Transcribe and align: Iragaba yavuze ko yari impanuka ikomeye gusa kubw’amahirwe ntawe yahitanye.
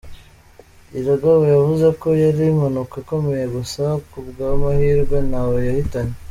Iragaba 0.99 1.41
yavuze 1.53 1.87
ko 2.01 2.07
yari 2.23 2.43
impanuka 2.51 2.93
ikomeye 3.03 3.45
gusa 3.55 3.83
kubw’amahirwe 4.09 5.17
ntawe 5.29 5.57
yahitanye. 5.69 6.13